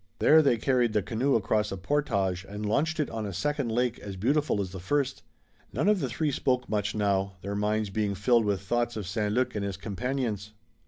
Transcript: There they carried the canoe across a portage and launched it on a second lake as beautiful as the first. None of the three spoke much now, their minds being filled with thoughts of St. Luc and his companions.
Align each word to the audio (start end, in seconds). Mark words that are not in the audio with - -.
There 0.17 0.41
they 0.41 0.57
carried 0.57 0.93
the 0.93 1.03
canoe 1.03 1.35
across 1.35 1.71
a 1.71 1.77
portage 1.77 2.43
and 2.49 2.65
launched 2.65 2.99
it 2.99 3.07
on 3.11 3.27
a 3.27 3.31
second 3.33 3.71
lake 3.71 3.99
as 3.99 4.15
beautiful 4.15 4.59
as 4.59 4.71
the 4.71 4.79
first. 4.79 5.21
None 5.73 5.87
of 5.87 5.99
the 5.99 6.09
three 6.09 6.31
spoke 6.31 6.67
much 6.67 6.95
now, 6.95 7.33
their 7.43 7.53
minds 7.53 7.91
being 7.91 8.15
filled 8.15 8.45
with 8.45 8.61
thoughts 8.61 8.97
of 8.97 9.05
St. 9.05 9.31
Luc 9.31 9.53
and 9.53 9.63
his 9.63 9.77
companions. 9.77 10.53